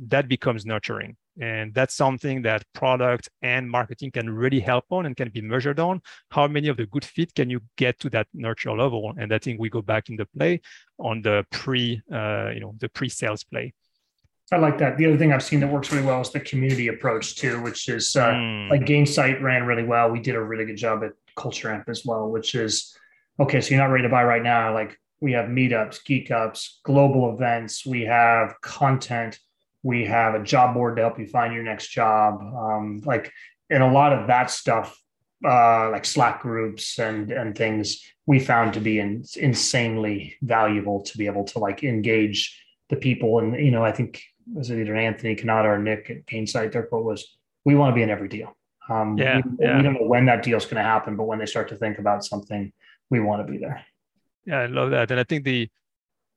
[0.09, 1.17] that becomes nurturing.
[1.41, 5.81] And that's something that product and marketing can really help on and can be measured
[5.81, 6.03] on.
[6.31, 9.15] How many of the good fit can you get to that nurture level?
[9.19, 10.61] And I think we go back in the play
[10.99, 13.73] on the pre, uh, you know, the pre-sales play.
[14.53, 14.99] I like that.
[14.99, 17.89] The other thing I've seen that works really well is the community approach too, which
[17.89, 18.69] is uh, mm.
[18.69, 20.11] like Gainsight ran really well.
[20.11, 22.97] We did a really good job at Culture Amp as well, which is
[23.39, 23.61] okay.
[23.61, 24.75] So you're not ready to buy right now.
[24.75, 27.87] Like we have meetups, geek ups, global events.
[27.87, 29.39] We have content.
[29.83, 32.41] We have a job board to help you find your next job.
[32.43, 33.33] Um, like,
[33.71, 35.01] and a lot of that stuff,
[35.45, 41.19] uh, like Slack groups and and things, we found to be in, insanely valuable to
[41.19, 43.39] be able to like engage the people.
[43.39, 46.73] And you know, I think was it either Anthony Kennada or Nick at Gainsight?
[46.73, 48.57] Their quote was, "We want to be in every deal."
[48.89, 49.77] Um, yeah, we, yeah.
[49.77, 51.77] we don't know when that deal is going to happen, but when they start to
[51.77, 52.73] think about something,
[53.09, 53.85] we want to be there.
[54.45, 55.71] Yeah, I love that, and I think the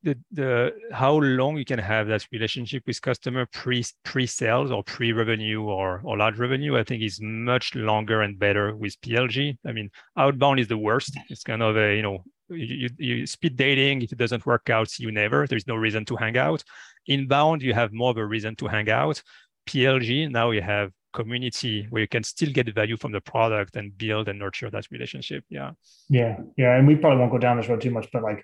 [0.03, 4.83] the the how long you can have that relationship with customer pre pre sales or
[4.83, 9.57] pre revenue or or large revenue, I think is much longer and better with PLG.
[9.65, 11.17] I mean, outbound is the worst.
[11.29, 14.01] It's kind of a you know you, you, speed dating.
[14.01, 15.47] If it doesn't work out you never.
[15.47, 16.63] There's no reason to hang out.
[17.07, 19.21] Inbound you have more of a reason to hang out.
[19.67, 23.97] Plg now you have community where you can still get value from the product and
[23.97, 25.45] build and nurture that relationship.
[25.47, 25.71] Yeah.
[26.09, 26.37] Yeah.
[26.57, 26.75] Yeah.
[26.75, 28.43] And we probably won't go down this road too much but like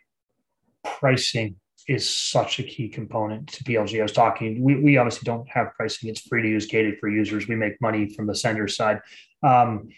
[0.99, 1.55] pricing
[1.87, 5.67] is such a key component to plg i was talking we, we obviously don't have
[5.75, 8.99] pricing it's free to use gated for users we make money from the sender side
[9.43, 9.89] um,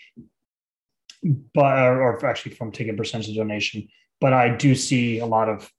[1.54, 3.88] but or actually from taking percentage of donation.
[4.20, 5.70] But I do see a lot of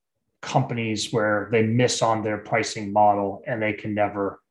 [0.41, 4.41] companies where they miss on their pricing model and they can never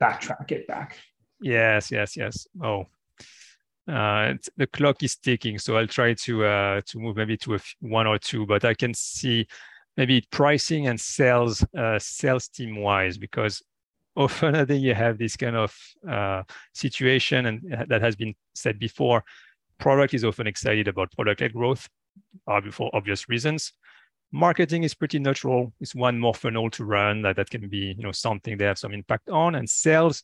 [0.00, 0.98] backtrack it back.
[1.40, 2.46] Yes, yes, yes.
[2.62, 2.86] Oh,
[3.88, 7.56] uh, the clock is ticking, so I'll try to uh, to move maybe to a
[7.56, 9.46] f- one or two, but I can see
[9.96, 13.62] maybe pricing and sales uh, sales team wise because
[14.16, 15.76] often I think you have this kind of
[16.08, 16.42] uh,
[16.74, 19.24] situation, and that has been said before
[19.82, 21.88] product is often excited about product-led growth
[22.46, 23.72] uh, for obvious reasons.
[24.30, 25.72] Marketing is pretty neutral.
[25.80, 28.78] It's one more funnel to run that, that can be you know, something they have
[28.78, 29.56] some impact on.
[29.56, 30.22] And sales,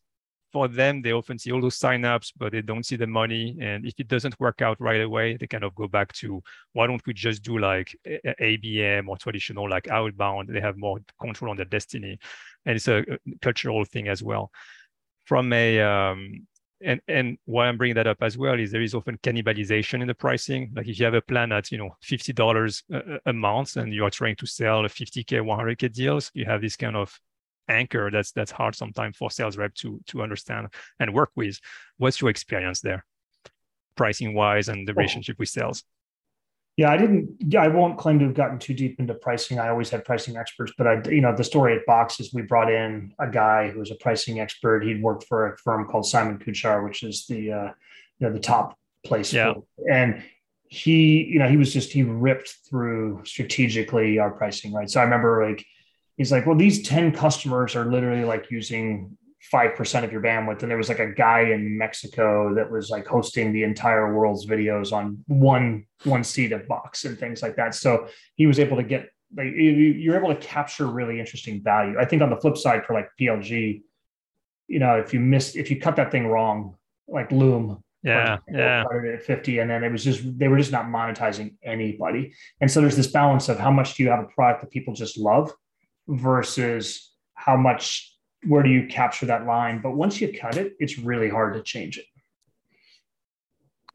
[0.52, 3.56] for them, they often see all those signups, but they don't see the money.
[3.60, 6.86] And if it doesn't work out right away, they kind of go back to why
[6.86, 10.48] don't we just do like ABM or traditional like outbound?
[10.48, 12.18] They have more control on their destiny.
[12.64, 14.50] And it's a, a cultural thing as well.
[15.26, 16.46] From a um,
[16.80, 20.06] and and why I'm bringing that up as well is there is often cannibalization in
[20.06, 20.72] the pricing.
[20.74, 22.82] Like if you have a plan at you know fifty dollars
[23.26, 26.76] a, month and you are trying to sell a 50k, 100k deals, you have this
[26.76, 27.18] kind of
[27.68, 30.68] anchor that's that's hard sometimes for sales rep to to understand
[31.00, 31.58] and work with.
[31.96, 33.04] What's your experience there,
[33.96, 35.84] pricing wise, and the relationship with sales?
[36.78, 37.56] Yeah, I didn't.
[37.56, 39.58] I won't claim to have gotten too deep into pricing.
[39.58, 42.42] I always had pricing experts, but I, you know, the story at Box is we
[42.42, 44.84] brought in a guy who was a pricing expert.
[44.84, 47.70] He'd worked for a firm called Simon Kucher, which is the, uh,
[48.20, 49.32] you know, the top place.
[49.32, 49.54] Yeah.
[49.90, 50.22] And
[50.68, 54.88] he, you know, he was just he ripped through strategically our pricing, right?
[54.88, 55.66] So I remember like
[56.18, 59.16] he's like, well, these ten customers are literally like using
[59.52, 60.62] 5% of your bandwidth.
[60.62, 64.44] And there was like a guy in Mexico that was like hosting the entire world's
[64.46, 67.74] videos on one, one seat of box and things like that.
[67.74, 71.98] So he was able to get, like, you're able to capture really interesting value.
[71.98, 73.82] I think on the flip side for like PLG,
[74.66, 76.76] you know, if you missed, if you cut that thing wrong,
[77.06, 80.86] like Loom, yeah, yeah, at 50, and then it was just they were just not
[80.86, 82.32] monetizing anybody.
[82.60, 84.94] And so there's this balance of how much do you have a product that people
[84.94, 85.52] just love
[86.08, 88.14] versus how much
[88.46, 89.80] where do you capture that line?
[89.82, 92.06] But once you cut it, it's really hard to change it.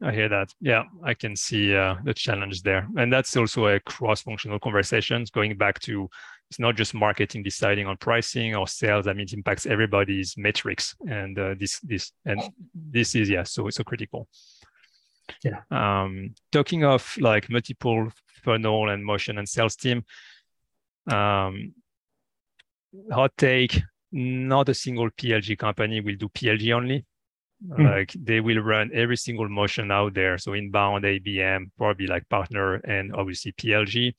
[0.02, 0.52] I hear that.
[0.60, 2.88] Yeah, I can see uh, the challenge there.
[2.96, 6.08] And that's also a cross functional conversation going back to
[6.50, 9.06] it's not just marketing deciding on pricing or sales.
[9.06, 10.94] I mean, it impacts everybody's metrics.
[11.08, 12.40] And uh, this, this, and
[12.74, 14.28] this is, yeah, so it's so critical.
[15.42, 15.62] Yeah.
[15.70, 18.08] Um, talking of like multiple
[18.44, 20.04] funnel and motion and sales team,
[21.10, 21.72] um,
[23.10, 23.80] hot take
[24.14, 27.04] not a single PLG company will do PLG only.
[27.66, 27.90] Mm.
[27.90, 30.38] Like they will run every single motion out there.
[30.38, 34.14] So inbound, ABM, probably like partner, and obviously PLG.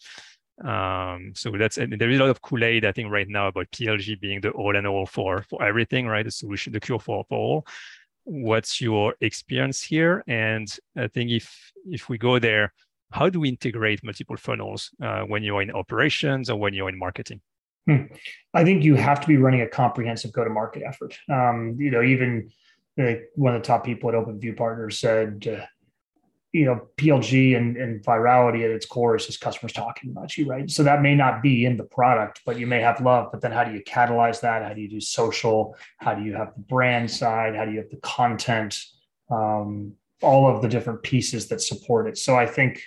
[0.63, 3.71] Um, so that's and there is a lot of Kool-Aid, I think, right now about
[3.71, 6.25] PLG being the all and all for for everything, right?
[6.25, 7.67] The solution, the cure for, for all.
[8.23, 10.23] What's your experience here?
[10.27, 12.73] And I think if if we go there,
[13.11, 16.97] how do we integrate multiple funnels uh, when you're in operations or when you're in
[16.97, 17.41] marketing?
[17.87, 18.05] Hmm.
[18.53, 21.17] I think you have to be running a comprehensive go-to-market effort.
[21.29, 22.51] Um, you know, even
[23.35, 25.65] one of the top people at OpenView Partners said, uh,
[26.51, 30.47] you know, PLG and, and virality at its core is just customers talking about you,
[30.47, 30.71] right?
[30.71, 33.27] So that may not be in the product, but you may have love.
[33.31, 34.63] But then, how do you catalyze that?
[34.63, 35.75] How do you do social?
[35.97, 37.55] How do you have the brand side?
[37.55, 38.81] How do you have the content?
[39.29, 42.17] Um, all of the different pieces that support it.
[42.17, 42.81] So I think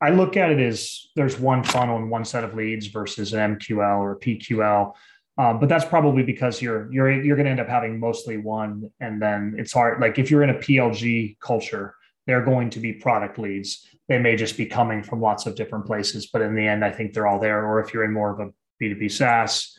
[0.00, 3.56] I look at it as there's one funnel and one set of leads versus an
[3.56, 4.92] MQL or a PQL.
[5.36, 8.90] Um, but that's probably because you're you're you're going to end up having mostly one,
[9.00, 10.00] and then it's hard.
[10.00, 11.94] Like if you're in a PLG culture,
[12.26, 13.86] they're going to be product leads.
[14.08, 16.92] They may just be coming from lots of different places, but in the end, I
[16.92, 17.66] think they're all there.
[17.66, 18.52] Or if you're in more of a
[18.82, 19.76] B2B SaaS,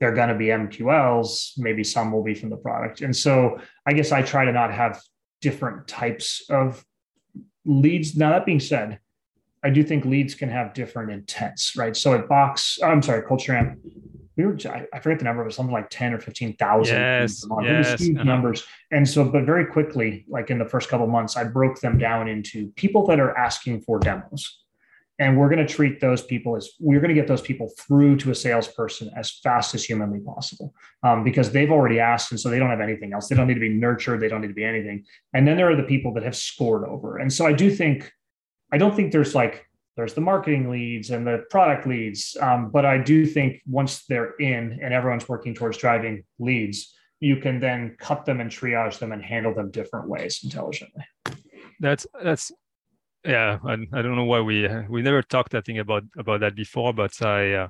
[0.00, 1.52] they're going to be MQLs.
[1.56, 3.00] Maybe some will be from the product.
[3.00, 5.00] And so I guess I try to not have
[5.40, 6.84] different types of
[7.64, 8.16] leads.
[8.16, 8.98] Now that being said,
[9.62, 11.96] I do think leads can have different intents, right?
[11.96, 13.78] So at Box, I'm sorry, Culture Amp,
[14.38, 14.56] we were
[14.92, 18.24] I forget the number, but something like 10 or 15,000 yes, yes, huge uh-huh.
[18.24, 18.64] numbers.
[18.92, 22.28] And so, but very quickly, like in the first couple months, I broke them down
[22.28, 24.62] into people that are asking for demos.
[25.20, 28.18] And we're going to treat those people as we're going to get those people through
[28.18, 32.30] to a salesperson as fast as humanly possible um, because they've already asked.
[32.30, 33.26] And so they don't have anything else.
[33.26, 34.20] They don't need to be nurtured.
[34.20, 35.04] They don't need to be anything.
[35.34, 37.18] And then there are the people that have scored over.
[37.18, 38.12] And so I do think
[38.72, 42.84] I don't think there's like there's the marketing leads and the product leads, um, but
[42.84, 47.96] I do think once they're in and everyone's working towards driving leads, you can then
[47.98, 51.04] cut them and triage them and handle them different ways intelligently.
[51.80, 52.52] That's that's
[53.24, 53.58] yeah.
[53.64, 56.92] I, I don't know why we we never talked I think about about that before,
[56.92, 57.52] but I.
[57.52, 57.68] Uh,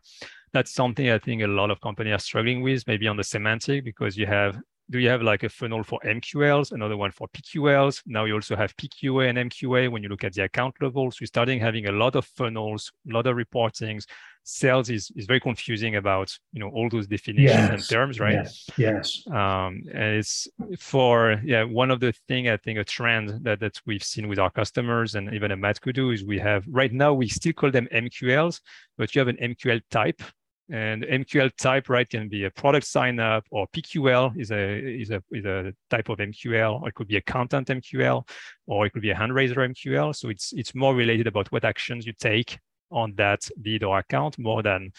[0.53, 3.85] that's something I think a lot of companies are struggling with, maybe on the semantic,
[3.85, 4.59] because you have
[4.90, 8.03] do you have like a funnel for MQLs, another one for PQLs?
[8.07, 11.20] Now you also have PQA and MQA when you look at the account levels.
[11.20, 14.05] You're starting having a lot of funnels, a lot of reportings.
[14.44, 17.70] Sales is, is very confusing about you know all those definitions yes.
[17.70, 18.35] and terms, right?
[18.35, 18.70] Yes.
[18.79, 19.27] yes.
[19.27, 20.48] Um, and it's
[20.79, 24.38] for yeah one of the thing I think a trend that that we've seen with
[24.38, 27.88] our customers and even at MadKudu is we have right now we still call them
[27.92, 28.61] MQLs,
[28.96, 30.22] but you have an MQL type
[30.71, 35.11] and MQL type, right, can be a product sign up or PQL is a, is
[35.11, 38.29] a, is a type of MQL, or it could be a content MQL,
[38.67, 40.15] or it could be a hand raiser MQL.
[40.15, 42.59] So it's, it's more related about what actions you take
[42.91, 44.93] on that lead or account more than,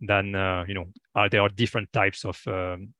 [0.00, 2.92] than uh, you know, are there are different types of, um,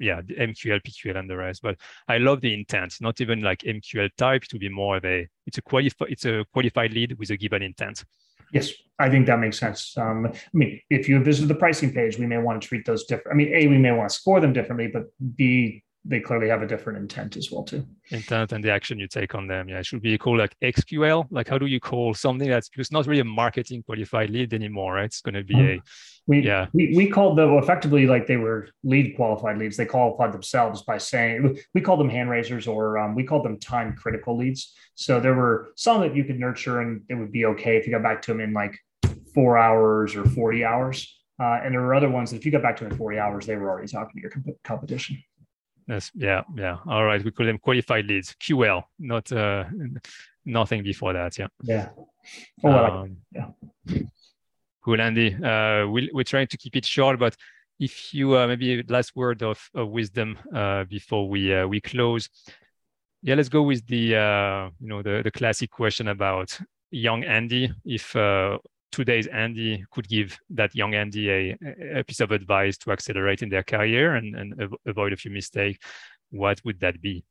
[0.00, 1.60] yeah, MQL, PQL, and the rest.
[1.62, 1.76] But
[2.08, 5.58] I love the intent, not even like MQL type to be more of a, it's
[5.58, 8.04] a qualified, it's a qualified lead with a given intent.
[8.52, 9.96] Yes, I think that makes sense.
[9.96, 13.04] Um, I mean, if you visit the pricing page, we may want to treat those
[13.04, 13.34] different.
[13.34, 15.04] I mean, A, we may want to score them differently, but
[15.36, 17.84] B, they clearly have a different intent as well too.
[18.10, 19.68] Intent and the action you take on them.
[19.68, 21.26] Yeah, it should be called like XQL.
[21.30, 24.94] Like how do you call something that's it's not really a marketing qualified lead anymore,
[24.94, 25.06] right?
[25.06, 25.82] It's going to be um, a
[26.28, 26.66] we, yeah.
[26.72, 29.76] we we called them effectively like they were lead qualified leads.
[29.76, 33.58] They qualified themselves by saying we called them hand raisers or um, we called them
[33.58, 34.74] time critical leads.
[34.94, 37.92] So there were some that you could nurture and it would be okay if you
[37.92, 38.78] got back to them in like
[39.34, 41.12] four hours or 40 hours.
[41.38, 43.18] Uh, and there were other ones that if you got back to them in 40
[43.18, 45.22] hours, they were already talking to your comp- competition.
[45.88, 46.10] Yes.
[46.14, 46.42] Yeah.
[46.56, 46.78] Yeah.
[46.86, 47.22] All right.
[47.24, 49.64] We call them qualified leads, QL, not uh,
[50.44, 51.38] nothing before that.
[51.38, 51.48] Yeah.
[51.62, 51.88] Yeah.
[52.64, 53.48] Oh, um, yeah.
[54.84, 55.34] Cool, Andy.
[55.34, 57.36] Uh, we, we're trying to keep it short, but
[57.78, 62.28] if you uh, maybe last word of, of wisdom uh, before we uh, we close.
[63.22, 66.58] Yeah, let's go with the uh, you know the the classic question about
[66.90, 67.70] young Andy.
[67.84, 68.58] If uh,
[68.96, 71.58] today's Andy could give that young Andy a,
[71.96, 75.78] a piece of advice to accelerate in their career and, and avoid a few mistakes,
[76.30, 77.22] what would that be?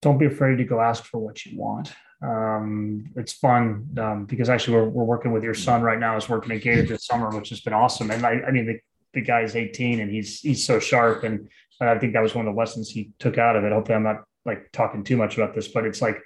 [0.00, 1.92] Don't be afraid to go ask for what you want.
[2.22, 6.16] Um, it's fun um, because actually we're, we're working with your son right now.
[6.16, 8.12] Is working at Gated this summer, which has been awesome.
[8.12, 8.78] And I, I mean, the,
[9.12, 11.48] the guy's 18 and he's he's so sharp, and
[11.80, 13.72] I think that was one of the lessons he took out of it.
[13.72, 16.16] Hopefully, I'm not like talking too much about this, but it's like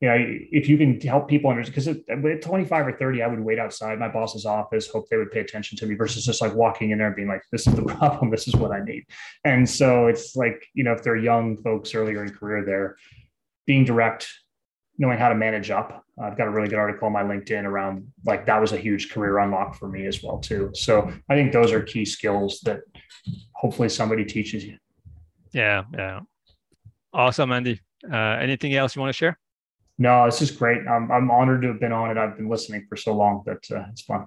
[0.00, 3.40] you know, if you can help people understand, because at 25 or 30, I would
[3.40, 6.54] wait outside my boss's office, hope they would pay attention to me versus just like
[6.54, 9.06] walking in there and being like, this is the problem, this is what I need.
[9.44, 12.96] And so it's like, you know, if they're young folks earlier in career, they're
[13.66, 14.28] being direct,
[14.98, 16.04] knowing how to manage up.
[16.22, 19.10] I've got a really good article on my LinkedIn around like that was a huge
[19.10, 20.70] career unlock for me as well too.
[20.74, 22.80] So I think those are key skills that
[23.52, 24.76] hopefully somebody teaches you.
[25.52, 26.20] Yeah, yeah.
[27.14, 27.80] Awesome, Andy.
[28.10, 29.38] Uh, anything else you want to share?
[29.98, 30.86] No, this is great.
[30.86, 32.18] I'm, I'm honored to have been on it.
[32.18, 34.26] I've been listening for so long that uh, it's fun.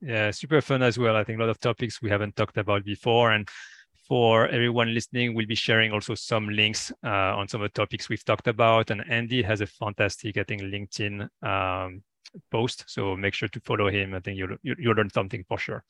[0.00, 1.16] Yeah, super fun as well.
[1.16, 3.30] I think a lot of topics we haven't talked about before.
[3.32, 3.48] And
[4.08, 8.08] for everyone listening, we'll be sharing also some links uh, on some of the topics
[8.08, 8.90] we've talked about.
[8.90, 12.02] And Andy has a fantastic, I think, LinkedIn um,
[12.50, 12.84] post.
[12.88, 14.14] So make sure to follow him.
[14.14, 15.84] I think you'll, you'll learn something for sure.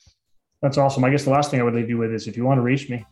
[0.61, 1.03] That's awesome.
[1.05, 2.62] I guess the last thing I would leave you with is if you want to
[2.62, 3.05] reach me,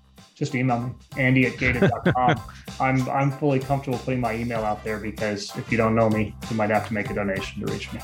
[0.43, 2.41] just email me, andy at gated.com.
[2.81, 6.35] I'm, I'm fully comfortable putting my email out there because if you don't know me,
[6.51, 8.01] you might have to make a donation to reach me.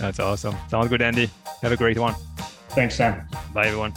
[0.00, 0.56] That's awesome.
[0.68, 1.30] Sounds good, Andy.
[1.62, 2.14] Have a great one.
[2.70, 3.28] Thanks, Sam.
[3.54, 3.92] Bye, everyone.